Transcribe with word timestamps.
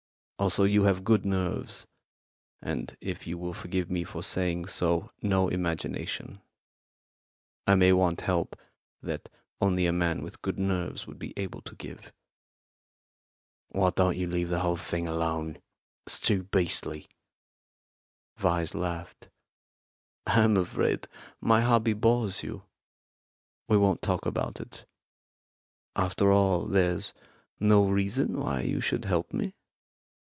Also, 0.41 0.63
you 0.63 0.85
have 0.85 1.03
good 1.03 1.23
nerves, 1.23 1.85
and, 2.63 2.97
if 2.99 3.27
you 3.27 3.37
will 3.37 3.53
forgive 3.53 3.91
me 3.91 4.03
for 4.03 4.23
saying 4.23 4.65
so, 4.65 5.11
no 5.21 5.47
imagination. 5.49 6.41
I 7.67 7.75
may 7.75 7.93
want 7.93 8.21
help 8.21 8.55
that 9.03 9.29
only 9.61 9.85
a 9.85 9.91
man 9.93 10.23
with 10.23 10.41
good 10.41 10.57
nerves 10.57 11.05
would 11.05 11.19
be 11.19 11.35
able 11.37 11.61
to 11.61 11.75
give." 11.75 12.11
"Why 13.69 13.91
don't 13.91 14.17
you 14.17 14.25
leave 14.25 14.49
the 14.49 14.75
thing 14.77 15.07
alone? 15.07 15.61
It's 16.07 16.19
too 16.19 16.41
beastly." 16.41 17.07
Vyse 18.39 18.73
laughed. 18.73 19.29
"I'm 20.25 20.57
afraid 20.57 21.07
my 21.39 21.61
hobby 21.61 21.93
bores 21.93 22.41
you. 22.41 22.63
We 23.67 23.77
won't 23.77 24.01
talk 24.01 24.25
about 24.25 24.59
it. 24.59 24.85
After 25.95 26.31
all, 26.31 26.65
there's 26.65 27.13
no 27.59 27.85
reason 27.87 28.39
why 28.39 28.61
you 28.61 28.81
should 28.81 29.05
help 29.05 29.31
me?" 29.33 29.53